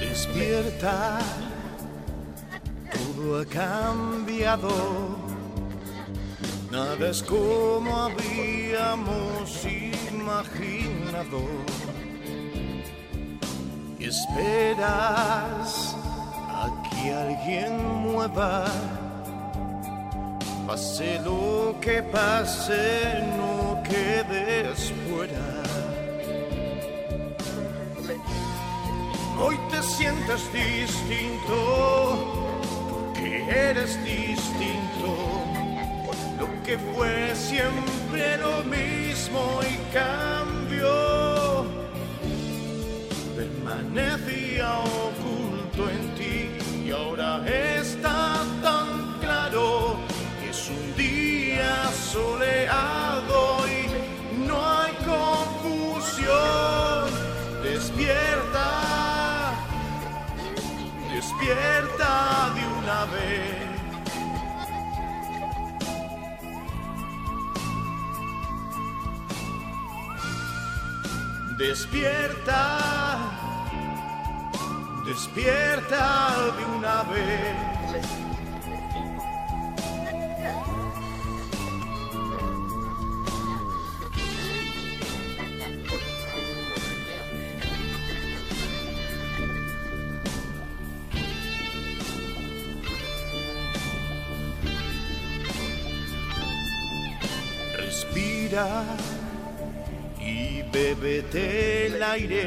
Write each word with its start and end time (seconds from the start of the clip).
Despierta, 0.00 1.18
todo 2.92 3.40
ha 3.40 3.44
cambiado. 3.46 4.68
Nada 6.70 7.08
es 7.08 7.22
como 7.22 7.96
habíamos 8.02 9.64
imaginado. 9.64 11.42
Esperas 13.98 15.96
a 16.48 16.82
que 16.90 17.12
alguien 17.12 18.02
mueva. 18.02 18.66
Pase 20.66 21.20
lo 21.24 21.76
que 21.80 22.02
pase, 22.02 23.24
no 23.38 23.82
quedes 23.82 24.92
fuera. 25.08 25.55
Sientes 29.96 30.52
distinto, 30.52 31.56
porque 32.90 33.44
eres 33.48 33.98
distinto. 34.04 35.16
Lo 36.38 36.46
que 36.64 36.78
fue 36.78 37.34
siempre 37.34 38.36
lo 38.36 38.62
mismo 38.64 39.60
y 39.62 39.78
cambió. 39.94 41.64
Permanecía 43.36 44.80
oculto 44.80 45.88
en 45.88 46.14
ti 46.14 46.50
y 46.86 46.90
ahora 46.90 47.42
está 47.46 47.65
despierta 61.46 62.50
de 62.54 62.66
una 62.78 63.04
vez. 63.06 63.66
Despierta, 71.56 72.78
despierta 75.04 76.52
de 76.58 76.64
una 76.76 77.02
vez. 77.04 78.35
Respira 97.96 98.84
y 100.20 100.60
bébete 100.70 101.86
el 101.86 102.02
aire. 102.02 102.46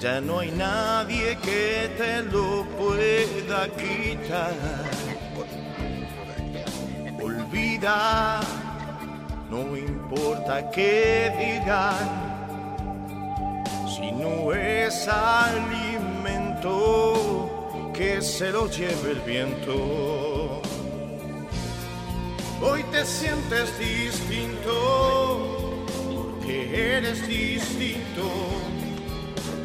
Ya 0.00 0.20
no 0.20 0.38
hay 0.38 0.52
nadie 0.52 1.36
que 1.42 1.90
te 1.98 2.22
lo 2.22 2.64
pueda 2.78 3.68
quitar. 3.70 4.54
Olvida, 7.20 8.40
no 9.50 9.76
importa 9.76 10.70
qué 10.70 11.32
digan, 11.36 12.08
si 13.88 14.12
no 14.12 14.52
es 14.52 15.08
alimento 15.08 16.52
que 17.92 18.22
se 18.22 18.52
lo 18.52 18.68
lleve 18.68 19.10
el 19.10 19.20
viento. 19.22 20.62
Hoy 22.64 22.84
te 22.92 23.04
sientes 23.04 23.76
distinto, 23.76 25.84
porque 26.14 26.96
eres 26.96 27.26
distinto. 27.26 28.22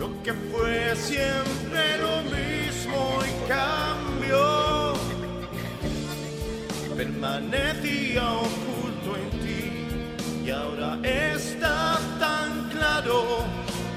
Lo 0.00 0.22
que 0.22 0.32
fue 0.32 0.96
siempre 0.96 1.98
lo 1.98 2.22
mismo 2.22 3.18
y 3.22 3.48
cambió. 3.48 4.94
Permanecía 6.96 8.32
oculto 8.32 9.14
en 9.22 9.30
ti 9.42 9.60
y 10.46 10.50
ahora 10.50 10.98
está 11.02 12.00
tan 12.18 12.70
claro. 12.70 13.44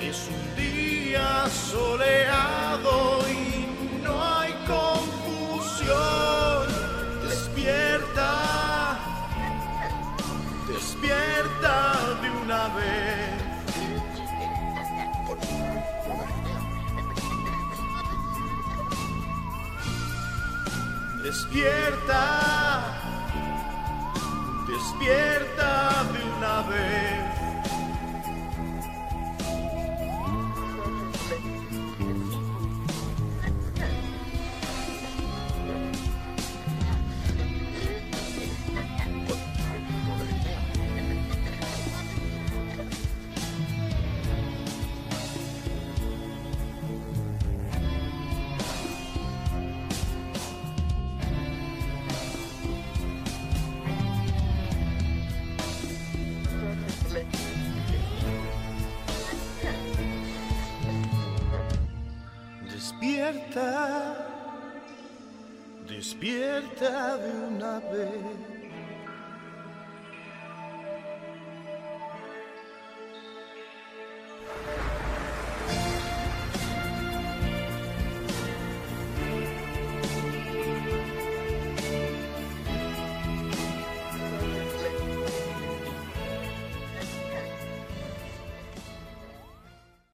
Es 0.01 0.27
un 0.27 0.55
día 0.61 1.47
soleado 1.71 2.08
despierta 10.89 12.17
de 12.21 12.29
una 12.31 12.67
vez. 12.69 13.49
Despierta, 21.23 22.23
despierta 24.67 26.03
de 26.11 26.21
una 26.37 26.61
vez. 26.69 27.08
Despierta, 63.29 64.17
despierta 65.87 67.17
de 67.17 67.31
una 67.31 67.79
vez. 67.79 68.58